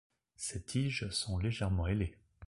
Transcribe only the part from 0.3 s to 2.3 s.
Ses tiges sont légèrement ailées.